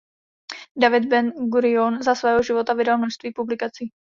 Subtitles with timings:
[0.83, 3.93] David Ben Gurion za svého života vydal množství publikací.